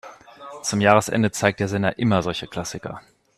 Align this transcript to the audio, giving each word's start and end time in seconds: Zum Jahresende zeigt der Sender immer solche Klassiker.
Zum 0.63 0.81
Jahresende 0.81 1.29
zeigt 1.29 1.59
der 1.59 1.67
Sender 1.67 1.99
immer 1.99 2.23
solche 2.23 2.47
Klassiker. 2.47 3.03